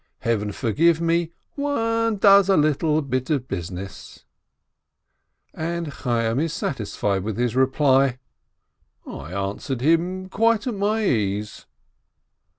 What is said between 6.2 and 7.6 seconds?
is satisfied with his